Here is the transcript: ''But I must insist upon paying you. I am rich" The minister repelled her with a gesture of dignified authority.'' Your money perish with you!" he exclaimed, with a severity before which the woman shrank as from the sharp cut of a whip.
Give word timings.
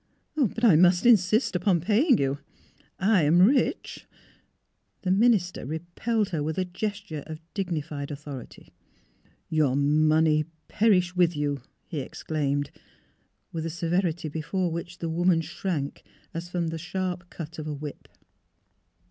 ''But 0.35 0.63
I 0.63 0.75
must 0.75 1.05
insist 1.05 1.55
upon 1.55 1.79
paying 1.79 2.17
you. 2.17 2.39
I 2.97 3.21
am 3.21 3.39
rich" 3.39 4.07
The 5.03 5.11
minister 5.11 5.63
repelled 5.63 6.29
her 6.29 6.41
with 6.41 6.57
a 6.57 6.65
gesture 6.65 7.21
of 7.27 7.39
dignified 7.53 8.09
authority.'' 8.09 8.73
Your 9.51 9.75
money 9.75 10.45
perish 10.67 11.15
with 11.15 11.35
you!" 11.37 11.61
he 11.87 11.99
exclaimed, 11.99 12.71
with 13.51 13.63
a 13.63 13.69
severity 13.69 14.27
before 14.27 14.71
which 14.71 14.97
the 14.97 15.07
woman 15.09 15.39
shrank 15.39 16.01
as 16.33 16.49
from 16.49 16.69
the 16.69 16.79
sharp 16.79 17.29
cut 17.29 17.59
of 17.59 17.67
a 17.67 17.73
whip. 17.75 18.07